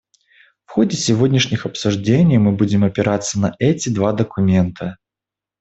[0.65, 4.97] В ходе сегодняшних обсуждений мы будем опираться на эти два документа.